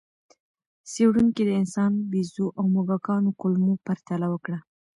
[0.91, 4.59] څېړونکي د انسان، بیزو او موږکانو کولمو پرتله وکړه.